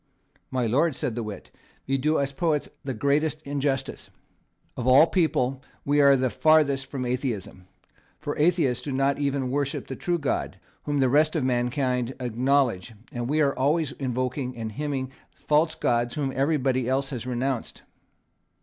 [0.49, 1.51] "My lord," said the wit,
[1.85, 4.09] "you do us poets the greatest injustice.
[4.75, 7.67] Of all people we are the farthest from atheism.
[8.17, 12.15] For the atheists do not even worship the true God, whom the rest of mankind
[12.19, 17.83] acknowledge; and we are always invoking and hymning false gods whom everybody else has renounced."